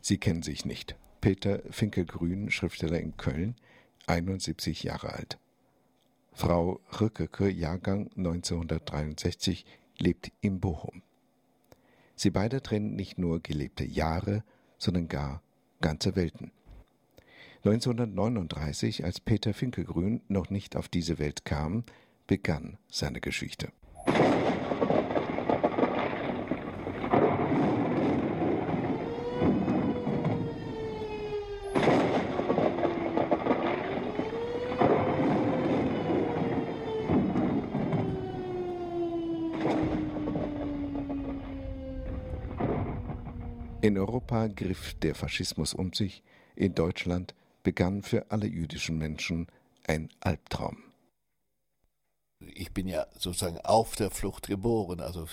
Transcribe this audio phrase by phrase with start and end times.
[0.00, 0.96] Sie kennen sich nicht.
[1.20, 3.54] Peter Finkelgrün, Schriftsteller in Köln,
[4.06, 5.38] 71 Jahre alt.
[6.32, 9.66] Frau Rückeke, Jahrgang 1963,
[9.98, 11.02] lebt in Bochum.
[12.16, 14.44] Sie beide trennen nicht nur gelebte Jahre,
[14.78, 15.42] sondern gar
[15.80, 16.52] ganze Welten.
[17.64, 21.84] 1939, als Peter Finkelgrün noch nicht auf diese Welt kam,
[22.26, 23.72] begann seine Geschichte.
[43.82, 46.22] In Europa griff der Faschismus um sich,
[46.54, 49.46] in Deutschland begann für alle jüdischen Menschen
[49.86, 50.76] ein Albtraum.
[52.40, 55.26] Ich bin ja sozusagen auf der Flucht geboren, also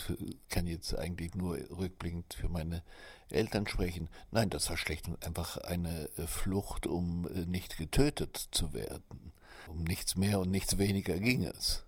[0.50, 2.84] kann jetzt eigentlich nur rückblickend für meine
[3.30, 4.10] Eltern sprechen.
[4.32, 9.34] Nein, das war schlecht und einfach eine äh, Flucht, um äh, nicht getötet zu werden.
[9.68, 11.84] Um nichts mehr und nichts weniger ging es.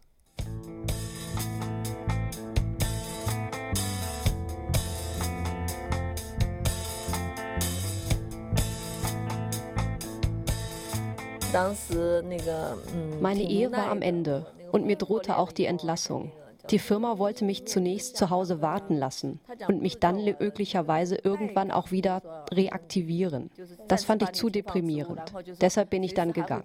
[13.21, 16.31] Meine Ehe war am Ende und mir drohte auch die Entlassung.
[16.69, 21.89] Die Firma wollte mich zunächst zu Hause warten lassen und mich dann möglicherweise irgendwann auch
[21.89, 23.49] wieder reaktivieren.
[23.87, 25.33] Das fand ich zu deprimierend.
[25.59, 26.63] Deshalb bin ich dann gegangen.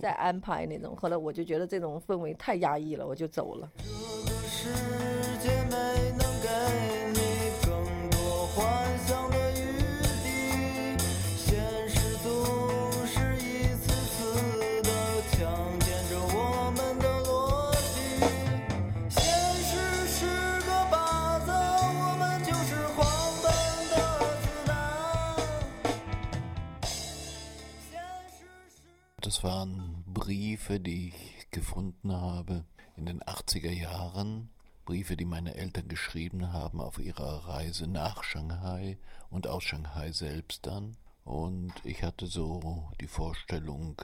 [34.05, 34.51] Jahren.
[34.85, 38.99] Briefe, die meine Eltern geschrieben haben auf ihrer Reise nach Shanghai
[39.31, 40.97] und aus Shanghai selbst dann.
[41.25, 43.97] Und ich hatte so die Vorstellung,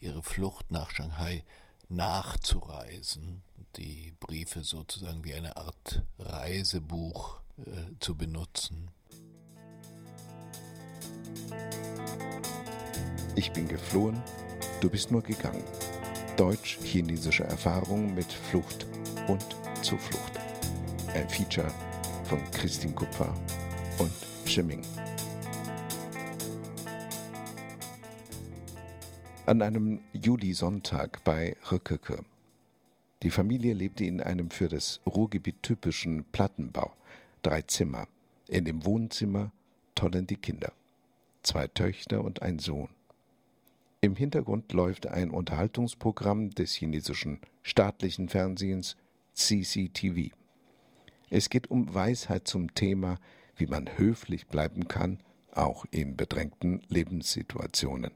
[0.00, 1.44] ihre Flucht nach Shanghai
[1.88, 3.42] nachzureisen,
[3.76, 8.90] die Briefe sozusagen wie eine Art Reisebuch äh, zu benutzen.
[13.36, 14.20] Ich bin geflohen,
[14.80, 15.64] Du bist nur gegangen.
[16.36, 18.86] Deutsch-chinesische Erfahrung mit Flucht
[19.28, 19.44] und
[19.82, 20.32] Zuflucht.
[21.14, 21.70] Ein Feature
[22.24, 23.32] von Christine Kupfer
[23.98, 24.10] und
[24.44, 24.82] Schimming.
[29.46, 32.24] An einem Julisonntag bei Röckeke.
[33.22, 36.92] Die Familie lebte in einem für das Ruhrgebiet typischen Plattenbau.
[37.42, 38.08] Drei Zimmer.
[38.46, 39.52] In dem Wohnzimmer
[39.94, 40.72] tollen die Kinder.
[41.42, 42.88] Zwei Töchter und ein Sohn.
[44.00, 48.96] Im Hintergrund läuft ein Unterhaltungsprogramm des chinesischen staatlichen Fernsehens
[49.38, 50.32] CCTV.
[51.30, 53.18] Es geht um Weisheit zum Thema,
[53.56, 55.20] wie man höflich bleiben kann,
[55.52, 58.12] auch in bedrängten Lebenssituationen.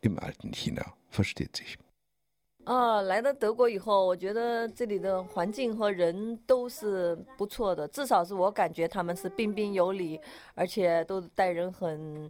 [0.00, 1.78] Im alten China versteht sich.
[2.65, 10.19] 啊，来到德国以后，我觉得这里的环境和人都是不错的，至少是我感觉他们是彬彬有礼，
[10.55, 12.29] 而且都待人很。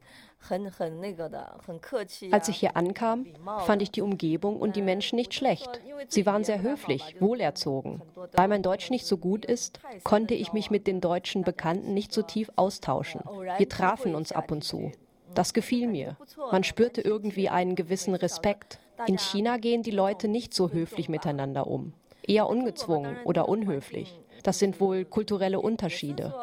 [2.31, 3.25] Als ich hier ankam,
[3.65, 5.67] fand ich die Umgebung und die Menschen nicht schlecht.
[6.07, 8.03] Sie waren sehr höflich, wohlerzogen.
[8.33, 12.13] Weil mein Deutsch nicht so gut ist, konnte ich mich mit den deutschen Bekannten nicht
[12.13, 13.21] so tief austauschen.
[13.57, 14.91] Wir trafen uns ab und zu.
[15.33, 16.15] Das gefiel mir.
[16.51, 18.77] Man spürte irgendwie einen gewissen Respekt.
[19.06, 21.92] In China gehen die Leute nicht so höflich miteinander um.
[22.22, 24.18] Eher ungezwungen oder unhöflich.
[24.42, 26.34] Das sind wohl kulturelle Unterschiede.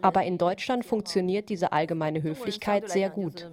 [0.00, 3.48] Aber in Deutschland funktioniert diese allgemeine Höflichkeit sehr gut.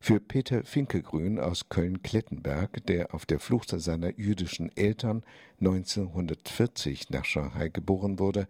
[0.00, 5.24] für Peter Finkelgrün aus Köln-Klettenberg, der auf der Flucht seiner jüdischen Eltern
[5.60, 8.48] 1940 nach Shanghai geboren wurde,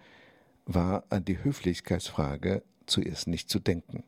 [0.67, 4.05] war an die Höflichkeitsfrage zuerst nicht zu denken.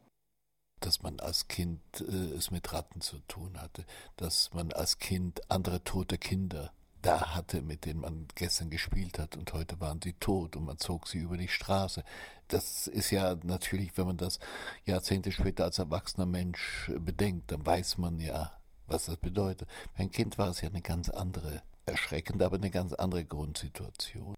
[0.81, 3.85] Dass man als Kind äh, es mit Ratten zu tun hatte,
[4.17, 6.73] dass man als Kind andere tote Kinder
[7.03, 10.79] da hatte, mit denen man gestern gespielt hat und heute waren sie tot und man
[10.79, 12.05] zog sie über die Straße.
[12.49, 14.39] Das ist ja natürlich, wenn man das
[14.85, 18.53] Jahrzehnte später als erwachsener Mensch bedenkt, dann weiß man ja,
[18.87, 19.69] was das bedeutet.
[19.95, 24.35] Für ein Kind war es ja eine ganz andere, erschreckende, aber eine ganz andere Grundsituation.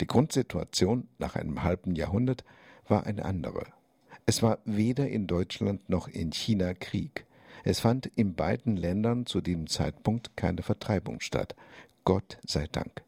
[0.00, 2.44] Die Grundsituation nach einem halben Jahrhundert
[2.86, 3.66] war eine andere.
[4.26, 7.26] Es war weder in Deutschland noch in China Krieg.
[7.64, 11.54] Es fand in beiden Ländern zu diesem Zeitpunkt keine Vertreibung statt.
[12.04, 13.02] Gott sei Dank.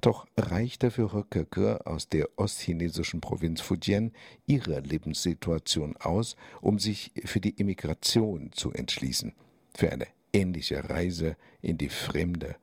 [0.00, 4.12] Doch reichte für Röckeke aus der ostchinesischen Provinz Fujian
[4.46, 9.32] ihre Lebenssituation aus, um sich für die Emigration zu entschließen,
[9.74, 12.56] für eine ähnliche Reise in die Fremde,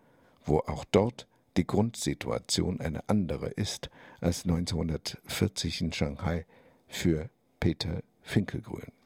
[0.45, 1.27] wo auch dort
[1.57, 3.89] die Grundsituation eine andere ist
[4.21, 6.45] als 1940 in Shanghai
[6.87, 7.29] für
[7.59, 8.98] Peter Finkelgrün.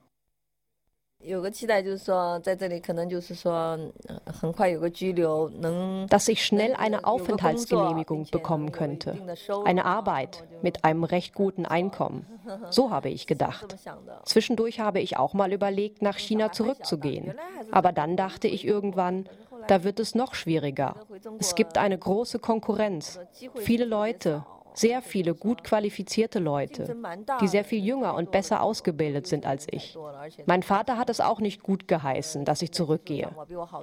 [6.09, 9.17] Dass ich schnell eine Aufenthaltsgenehmigung bekommen könnte,
[9.65, 12.25] eine Arbeit mit einem recht guten Einkommen.
[12.69, 13.77] So habe ich gedacht.
[14.25, 17.33] Zwischendurch habe ich auch mal überlegt, nach China zurückzugehen.
[17.71, 19.29] Aber dann dachte ich irgendwann,
[19.67, 20.95] da wird es noch schwieriger.
[21.39, 23.19] Es gibt eine große Konkurrenz.
[23.55, 26.95] Viele Leute, sehr viele gut qualifizierte Leute,
[27.41, 29.97] die sehr viel jünger und besser ausgebildet sind als ich.
[30.45, 33.29] Mein Vater hat es auch nicht gut geheißen, dass ich zurückgehe.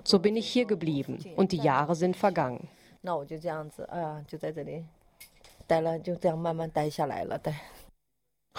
[0.05, 2.69] So bin ich hier geblieben und die Jahre sind vergangen.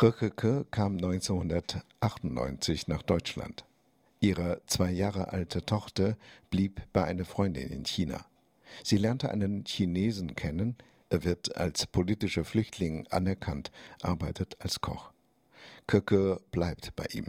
[0.02, 3.66] Röckeke kam 1998 nach Deutschland.
[4.22, 6.16] Ihre zwei Jahre alte Tochter
[6.50, 8.26] blieb bei einer Freundin in China.
[8.84, 10.78] Sie lernte einen Chinesen kennen,
[11.12, 13.70] er wird als politischer Flüchtling anerkannt,
[14.02, 15.12] arbeitet als Koch.
[15.86, 17.28] Köcke bleibt bei ihm.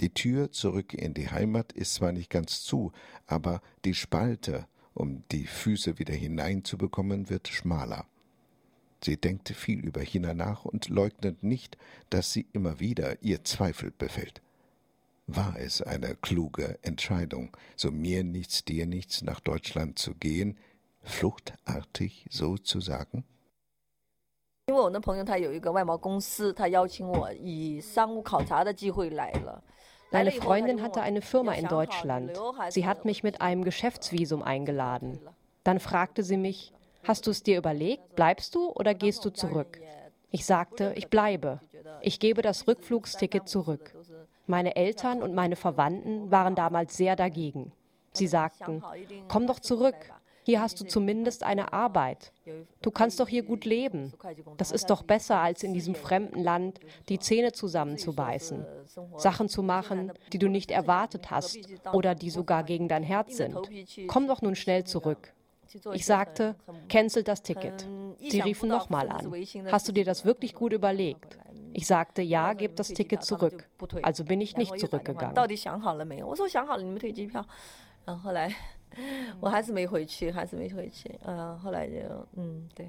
[0.00, 2.92] Die Tür zurück in die Heimat ist zwar nicht ganz zu,
[3.26, 8.06] aber die Spalte, um die Füße wieder hineinzubekommen, wird schmaler.
[9.04, 11.76] Sie denkt viel über China nach und leugnet nicht,
[12.08, 14.40] dass sie immer wieder ihr Zweifel befällt.
[15.26, 20.56] War es eine kluge Entscheidung, so mir nichts, dir nichts nach Deutschland zu gehen,
[21.02, 23.24] fluchtartig sozusagen?
[30.12, 32.40] Meine Freundin hatte eine Firma in Deutschland.
[32.68, 35.20] Sie hat mich mit einem Geschäftsvisum eingeladen.
[35.64, 36.72] Dann fragte sie mich,
[37.04, 39.80] hast du es dir überlegt, bleibst du oder gehst du zurück?
[40.30, 41.60] Ich sagte, ich bleibe.
[42.02, 43.94] Ich gebe das Rückflugsticket zurück.
[44.46, 47.72] Meine Eltern und meine Verwandten waren damals sehr dagegen.
[48.12, 48.82] Sie sagten,
[49.28, 50.12] komm doch zurück,
[50.44, 52.32] hier hast du zumindest eine Arbeit.
[52.82, 54.12] Du kannst doch hier gut leben.
[54.56, 58.64] Das ist doch besser, als in diesem fremden Land die Zähne zusammenzubeißen,
[59.16, 61.58] Sachen zu machen, die du nicht erwartet hast
[61.92, 63.58] oder die sogar gegen dein Herz sind.
[64.06, 65.32] Komm doch nun schnell zurück.
[65.92, 66.56] Ich sagte,
[66.88, 67.86] cancel das Ticket.
[68.18, 69.32] Sie riefen nochmal an.
[69.70, 71.38] Hast du dir das wirklich gut überlegt?
[71.72, 73.68] Ich sagte, ja, gib das Ticket zurück.
[74.02, 75.36] Also bin ich nicht zurückgegangen.
[79.40, 81.18] 我还是没回去，还是没回去。
[81.24, 81.94] 嗯，后来就
[82.36, 82.88] 嗯，对。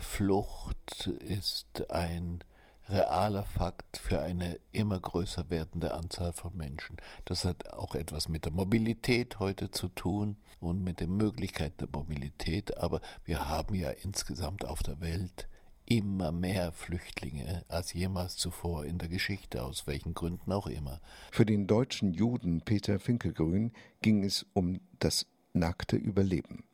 [0.00, 2.40] Flucht ist ein
[2.90, 6.96] realer Fakt für eine immer größer werdende Anzahl von Menschen.
[7.24, 11.88] Das hat auch etwas mit der Mobilität heute zu tun und mit den Möglichkeiten der
[11.92, 15.48] Mobilität, aber wir haben ja insgesamt auf der Welt
[15.86, 21.00] immer mehr Flüchtlinge als jemals zuvor in der Geschichte, aus welchen Gründen auch immer.
[21.32, 26.64] Für den deutschen Juden Peter Finkelgrün ging es um das nackte Überleben.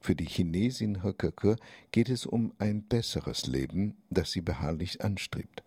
[0.00, 1.56] Für die Chinesin Höckerke
[1.92, 5.62] geht es um ein besseres Leben, das sie beharrlich anstrebt.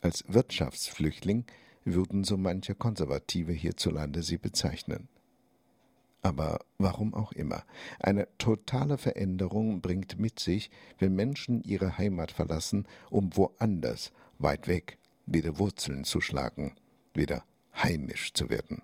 [0.00, 1.44] Als Wirtschaftsflüchtling
[1.84, 5.08] würden so manche Konservative hierzulande sie bezeichnen.
[6.22, 7.64] Aber warum auch immer,
[7.98, 14.98] eine totale Veränderung bringt mit sich, wenn Menschen ihre Heimat verlassen, um woanders, weit weg,
[15.26, 16.74] wieder Wurzeln zu schlagen,
[17.12, 17.44] wieder
[17.74, 18.82] heimisch zu werden.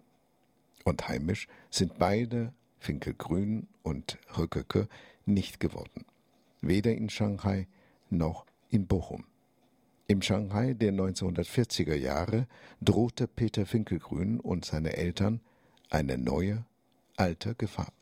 [0.84, 4.88] Und heimisch sind beide, Finkelgrün und Röckeke,
[5.26, 6.04] nicht geworden.
[6.60, 7.66] Weder in Shanghai
[8.10, 9.24] noch in Bochum.
[10.06, 12.46] Im Shanghai der 1940er Jahre
[12.80, 15.40] drohte Peter Finkelgrün und seine Eltern
[15.90, 16.64] eine neue
[17.16, 17.92] alter Gefahr?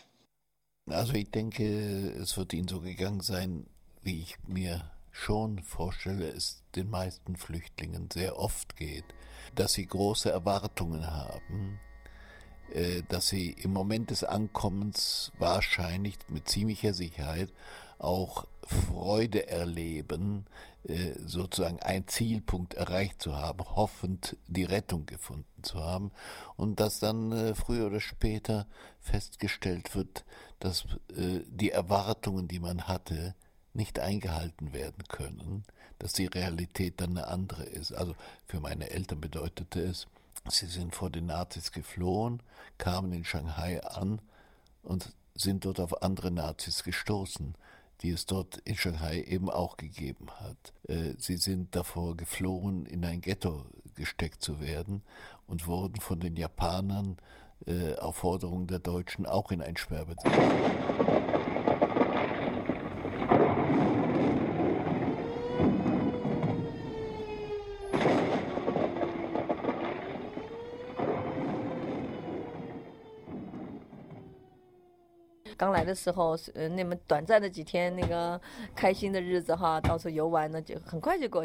[0.89, 1.65] Also ich denke,
[2.13, 3.67] es wird Ihnen so gegangen sein,
[4.03, 9.07] wie ich mir schon vorstelle, es den meisten Flüchtlingen sehr oft geht,
[9.55, 11.81] dass sie große Erwartungen haben,
[13.09, 17.51] dass sie im Moment des Ankommens wahrscheinlich mit ziemlicher Sicherheit
[17.99, 20.47] auch Freude erleben,
[20.85, 26.11] äh, sozusagen ein Zielpunkt erreicht zu haben, hoffend die Rettung gefunden zu haben
[26.57, 28.67] und dass dann äh, früher oder später
[29.01, 30.25] festgestellt wird,
[30.61, 30.85] dass
[31.17, 33.35] äh, die Erwartungen, die man hatte,
[33.73, 35.65] nicht eingehalten werden können,
[35.99, 37.93] dass die Realität dann eine andere ist.
[37.93, 38.15] Also
[38.47, 40.07] für meine Eltern bedeutete es,
[40.51, 42.43] sie sind vor den Nazis geflohen,
[42.79, 44.21] kamen in Shanghai an
[44.83, 47.55] und sind dort auf andere Nazis gestoßen,
[48.01, 50.73] die es dort in Shanghai eben auch gegeben hat.
[50.89, 55.03] Äh, sie sind davor geflohen, in ein Ghetto gesteckt zu werden
[55.47, 57.17] und wurden von den Japanern
[57.67, 60.33] äh, auf Forderung der Deutschen auch in ein Sperrbezirk.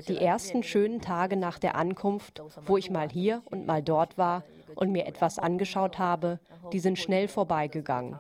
[0.08, 4.44] Die ersten schönen Tage nach der Ankunft, wo ich mal hier und mal dort war
[4.76, 6.40] und mir etwas angeschaut habe,
[6.72, 8.20] die sind schnell vorbeigegangen.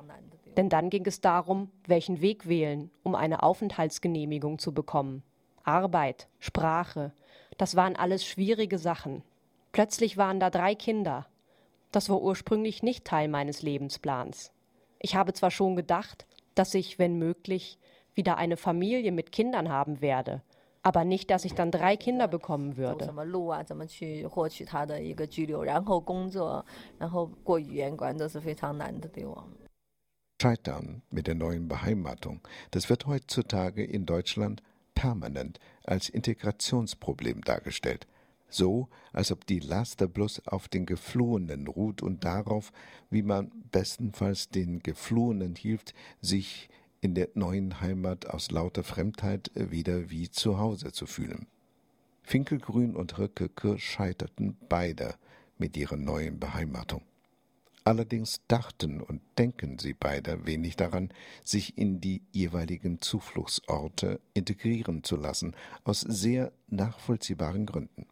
[0.57, 5.23] Denn dann ging es darum, welchen Weg wählen, um eine Aufenthaltsgenehmigung zu bekommen.
[5.63, 7.13] Arbeit, Sprache,
[7.57, 9.23] das waren alles schwierige Sachen.
[9.71, 11.27] Plötzlich waren da drei Kinder.
[11.91, 14.51] Das war ursprünglich nicht Teil meines Lebensplans.
[15.03, 17.79] Ich habe zwar schon gedacht, dass ich, wenn möglich,
[18.13, 20.43] wieder eine Familie mit Kindern haben werde,
[20.84, 23.05] aber nicht, dass ich dann drei Kinder bekommen würde.
[30.41, 32.41] Scheitern mit der neuen Beheimatung,
[32.72, 34.62] das wird heutzutage in Deutschland
[34.93, 38.08] permanent als Integrationsproblem dargestellt
[38.53, 42.72] so als ob die Laster bloß auf den Geflohenen ruht und darauf,
[43.10, 46.70] wie man bestenfalls den Geflohenen hilft, sich
[47.01, 51.48] in der neuen Heimat aus lauter Fremdheit wieder wie zu Hause zu fühlen.
[52.22, 55.15] Finkelgrün und Röckeke scheiterten beide
[55.58, 57.01] mit ihrer neuen Beheimatung.
[57.84, 61.10] Allerdings dachten und denken sie beide wenig daran,
[61.43, 68.05] sich in die jeweiligen Zufluchtsorte integrieren zu lassen, aus sehr nachvollziehbaren Gründen.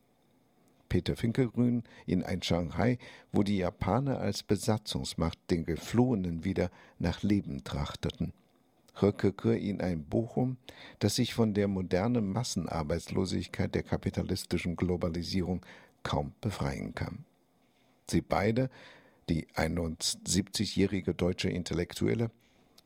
[0.90, 2.98] Peter Finkelgrün in ein Shanghai,
[3.32, 8.34] wo die Japaner als Besatzungsmacht den Geflohenen wieder nach Leben trachteten.
[9.02, 10.58] Röckeke in ein Bochum,
[10.98, 15.66] das sich von der modernen Massenarbeitslosigkeit der kapitalistischen Globalisierung
[16.04, 17.24] kaum befreien kann.
[18.10, 18.70] Sie beide,
[19.30, 22.32] die 71-jährige deutsche Intellektuelle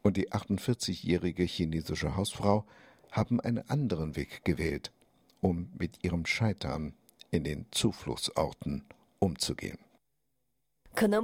[0.01, 2.65] und die 48-jährige chinesische Hausfrau,
[3.11, 4.91] haben einen anderen Weg gewählt,
[5.39, 6.93] um mit ihrem Scheitern
[7.33, 8.85] in den Zufluchtsorten
[9.19, 9.79] umzugehen.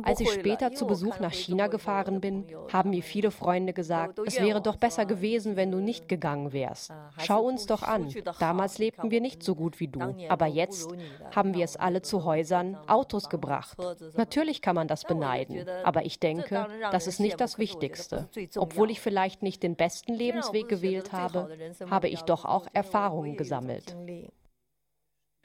[0.04, 4.42] Als ich später zu Besuch nach China gefahren bin, haben mir viele Freunde gesagt, es
[4.42, 6.92] wäre doch besser gewesen, wenn du nicht gegangen wärst.
[7.20, 8.12] Schau uns doch an.
[8.40, 10.90] Damals lebten wir nicht so gut wie du, aber jetzt
[11.36, 13.78] haben wir es alle zu Häusern, Autos gebracht.
[14.16, 18.28] Natürlich kann man das beneiden, aber ich denke, das ist nicht das Wichtigste.
[18.58, 21.48] Obwohl ich vielleicht nicht den besten Lebensweg gewählt habe,
[21.90, 23.96] habe ich doch auch Erfahrungen gesammelt.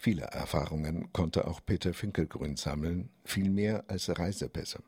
[0.04, 4.82] Viele Erfahrungen konnte auch Peter Finkelgrün sammeln, viel mehr als Reisepässe.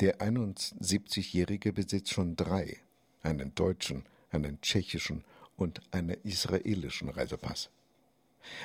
[0.00, 2.76] Der 71-Jährige besitzt schon drei,
[3.22, 5.24] einen deutschen, einen tschechischen
[5.56, 7.70] und einen israelischen Reisepass.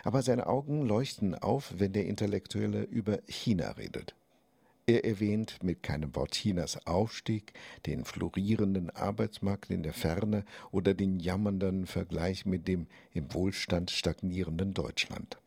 [0.04, 4.16] Aber seine Augen leuchten auf, wenn der Intellektuelle über China redet.
[4.88, 7.54] Er erwähnt mit keinem Wort Chinas Aufstieg,
[7.86, 14.74] den florierenden Arbeitsmarkt in der Ferne oder den jammernden Vergleich mit dem im Wohlstand stagnierenden
[14.74, 15.38] Deutschland.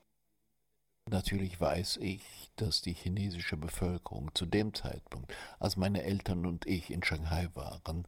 [1.10, 6.90] Natürlich weiß ich, dass die chinesische Bevölkerung zu dem Zeitpunkt, als meine Eltern und ich
[6.90, 8.06] in Shanghai waren,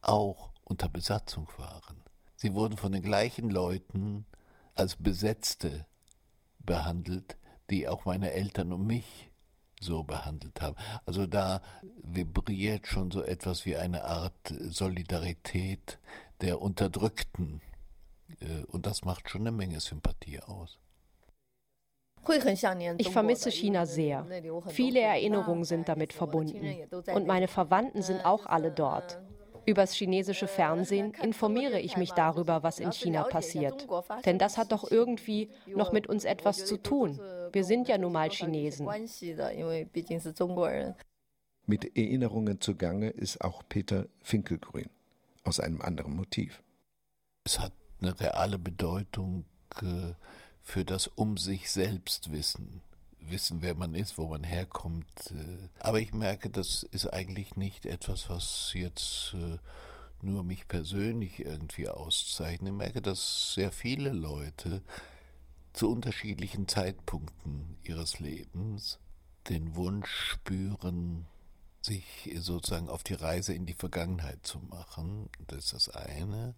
[0.00, 2.02] auch unter Besatzung waren.
[2.36, 4.26] Sie wurden von den gleichen Leuten
[4.74, 5.86] als Besetzte
[6.58, 7.36] behandelt,
[7.70, 9.30] die auch meine Eltern und mich
[9.80, 10.76] so behandelt haben.
[11.06, 11.62] Also da
[12.02, 15.98] vibriert schon so etwas wie eine Art Solidarität
[16.40, 17.60] der Unterdrückten.
[18.40, 20.78] Äh, und das macht schon eine Menge Sympathie aus.
[22.98, 24.26] Ich vermisse China sehr.
[24.68, 26.76] Viele Erinnerungen sind damit verbunden.
[27.14, 29.18] Und meine Verwandten sind auch alle dort.
[29.64, 33.86] Übers chinesische Fernsehen informiere ich mich darüber, was in China passiert.
[34.24, 37.20] Denn das hat doch irgendwie noch mit uns etwas zu tun.
[37.52, 38.88] Wir sind ja nun mal Chinesen.
[41.66, 44.90] Mit Erinnerungen zugange ist auch Peter Finkelgrün
[45.44, 46.62] aus einem anderen Motiv.
[47.44, 49.44] Es hat eine reale Bedeutung.
[49.80, 50.14] Äh
[50.62, 52.82] für das um sich selbst wissen.
[53.20, 55.06] Wissen, wer man ist, wo man herkommt.
[55.30, 55.68] Äh.
[55.78, 59.58] Aber ich merke, das ist eigentlich nicht etwas, was jetzt äh,
[60.22, 62.72] nur mich persönlich irgendwie auszeichnet.
[62.72, 64.82] Ich merke, dass sehr viele Leute
[65.72, 68.98] zu unterschiedlichen Zeitpunkten ihres Lebens
[69.48, 71.26] den Wunsch spüren,
[71.80, 75.28] sich sozusagen auf die Reise in die Vergangenheit zu machen.
[75.48, 76.54] Das ist das eine.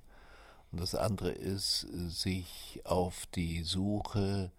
[0.74, 4.50] Und das andere ist, sich auf die Suche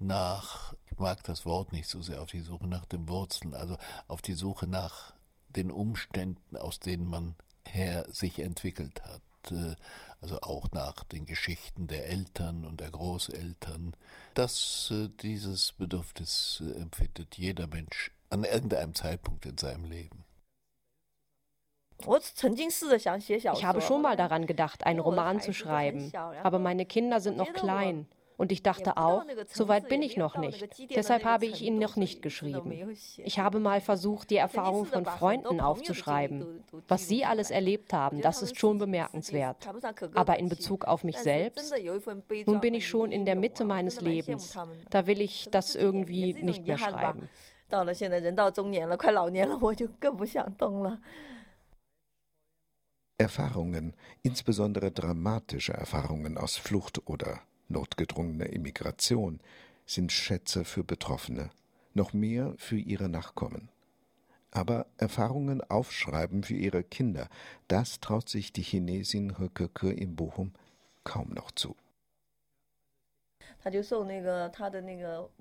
[0.00, 3.76] nach, ich mag das Wort nicht so sehr, auf die Suche nach den Wurzeln, also
[4.08, 5.14] auf die Suche nach
[5.50, 9.52] den Umständen, aus denen man her sich entwickelt hat.
[9.52, 9.76] Äh,
[10.20, 13.94] also auch nach den Geschichten der Eltern und der Großeltern,
[14.34, 20.24] dass äh, dieses Bedürfnis äh, empfindet jeder Mensch an irgendeinem Zeitpunkt in seinem Leben.
[22.01, 26.11] Ich habe schon mal daran gedacht, einen Roman zu schreiben,
[26.43, 28.07] aber meine Kinder sind noch klein.
[28.37, 30.65] Und ich dachte auch, so weit bin ich noch nicht.
[30.95, 32.95] Deshalb habe ich ihn noch nicht geschrieben.
[33.17, 36.63] Ich habe mal versucht, die Erfahrung von Freunden aufzuschreiben.
[36.87, 39.67] Was sie alles erlebt haben, das ist schon bemerkenswert.
[40.15, 41.75] Aber in Bezug auf mich selbst,
[42.45, 44.57] nun bin ich schon in der Mitte meines Lebens.
[44.89, 47.27] Da will ich das irgendwie nicht mehr schreiben.
[47.67, 50.97] 到了现在人到中年了，快老年了，我就更不想动了。
[53.16, 59.40] Erfahrungen, insbesondere dramatische Erfahrungen aus Flucht oder notgedrungener Immigration,
[59.86, 61.50] sind Schätze für Betroffene,
[61.92, 63.68] noch mehr für ihre Nachkommen.
[64.50, 67.28] Aber Erfahrungen aufschreiben für ihre Kinder,
[67.68, 70.52] das traut sich die Chinesin Hököke in Bochum
[71.04, 71.76] kaum noch zu.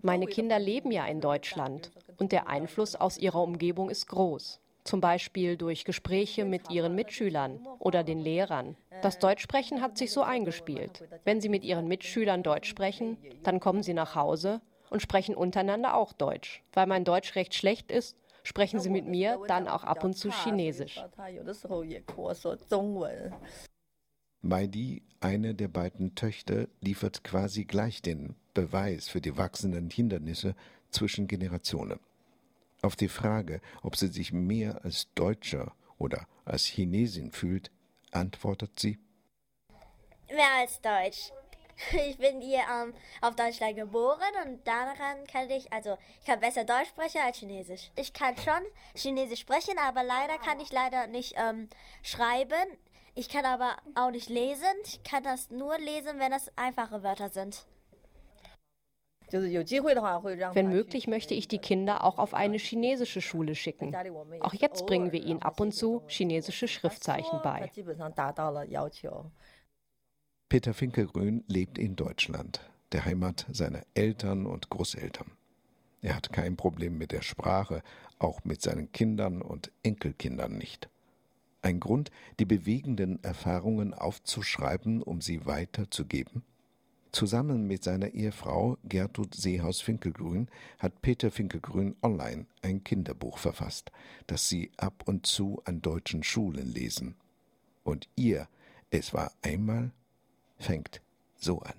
[0.01, 5.01] Meine Kinder leben ja in Deutschland und der Einfluss aus ihrer Umgebung ist groß zum
[5.01, 8.75] Beispiel durch Gespräche mit ihren Mitschülern oder den Lehrern.
[9.01, 11.03] Das Deutschsprechen hat sich so eingespielt.
[11.23, 15.95] Wenn sie mit ihren Mitschülern Deutsch sprechen, dann kommen sie nach Hause und sprechen untereinander
[15.95, 16.63] auch Deutsch.
[16.73, 20.29] Weil mein Deutsch recht schlecht ist, sprechen sie mit mir dann auch ab und zu
[20.29, 21.03] Chinesisch.
[24.41, 30.55] Maidi, eine der beiden Töchter, liefert quasi gleich den Beweis für die wachsenden Hindernisse
[30.91, 31.99] zwischen Generationen.
[32.83, 37.71] Auf die Frage, ob sie sich mehr als Deutscher oder als Chinesin fühlt,
[38.11, 38.99] antwortet sie:
[40.29, 41.31] Mehr als Deutsch.
[42.07, 46.65] Ich bin hier ähm, auf Deutschland geboren und daran kann ich, also ich kann besser
[46.65, 47.89] Deutsch sprechen als Chinesisch.
[47.95, 48.61] Ich kann schon
[48.95, 51.69] Chinesisch sprechen, aber leider kann ich leider nicht ähm,
[52.03, 52.77] schreiben.
[53.15, 54.75] Ich kann aber auch nicht lesen.
[54.85, 57.65] Ich kann das nur lesen, wenn das einfache Wörter sind.
[59.31, 63.95] Wenn möglich, möchte ich die Kinder auch auf eine chinesische Schule schicken.
[64.41, 67.71] Auch jetzt bringen wir ihnen ab und zu chinesische Schriftzeichen bei.
[70.49, 75.31] Peter Finkelgrün lebt in Deutschland, der Heimat seiner Eltern und Großeltern.
[76.01, 77.81] Er hat kein Problem mit der Sprache,
[78.19, 80.89] auch mit seinen Kindern und Enkelkindern nicht.
[81.61, 86.43] Ein Grund, die bewegenden Erfahrungen aufzuschreiben, um sie weiterzugeben?
[87.13, 90.47] Zusammen mit seiner Ehefrau Gertrud Seehaus-Finkelgrün
[90.79, 93.91] hat Peter Finkelgrün online ein Kinderbuch verfasst,
[94.25, 97.13] das sie ab und zu an deutschen Schulen lesen.
[97.83, 98.47] Und ihr,
[98.89, 99.91] es war einmal,
[100.57, 101.01] fängt
[101.35, 101.75] so an.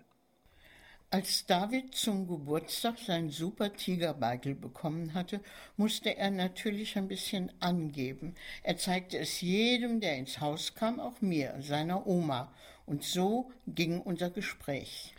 [1.10, 5.40] Als David zum Geburtstag sein Super Tiger Beigel bekommen hatte,
[5.76, 8.36] musste er natürlich ein bisschen angeben.
[8.62, 12.52] Er zeigte es jedem, der ins Haus kam, auch mir, seiner Oma.
[12.86, 15.12] Und so ging unser Gespräch.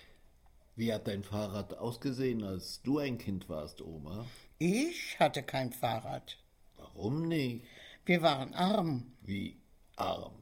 [0.77, 4.25] Wie hat dein Fahrrad ausgesehen, als du ein Kind warst, Oma?
[4.57, 6.37] Ich hatte kein Fahrrad.
[6.75, 7.63] Warum nicht?
[8.05, 9.13] Wir waren arm.
[9.21, 9.55] Wie
[9.95, 10.33] arm?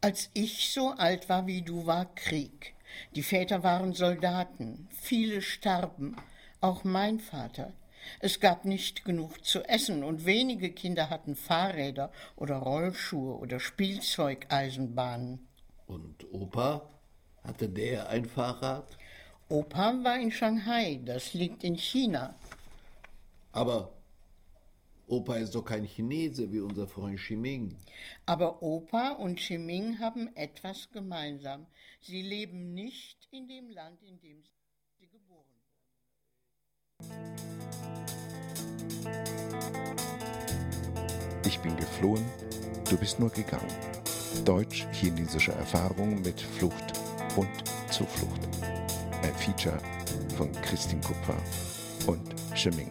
[0.00, 2.74] Als ich so alt war wie du, war Krieg.
[3.14, 4.88] Die Väter waren Soldaten.
[4.90, 6.16] Viele starben.
[6.60, 7.72] Auch mein Vater.
[8.18, 15.46] Es gab nicht genug zu essen und wenige Kinder hatten Fahrräder oder Rollschuhe oder Spielzeugeisenbahnen.
[15.86, 16.88] Und Opa?
[17.44, 18.98] Hatte der ein Fahrrad?
[19.52, 22.34] Opa war in Shanghai, das liegt in China.
[23.52, 23.92] Aber
[25.06, 27.76] Opa ist doch kein Chinese wie unser Freund Ximing.
[28.24, 31.66] Aber Opa und Ximing haben etwas gemeinsam.
[32.00, 34.42] Sie leben nicht in dem Land, in dem
[34.98, 35.44] sie geboren
[36.98, 37.12] wurden.
[41.44, 42.24] Ich bin geflohen,
[42.88, 43.68] du bist nur gegangen.
[44.46, 46.94] Deutsch-chinesische Erfahrung mit Flucht
[47.36, 47.50] und
[47.90, 48.40] Zuflucht.
[49.22, 49.78] Ein Feature
[50.36, 51.36] von Christine Kupfer
[52.06, 52.90] und Schimming.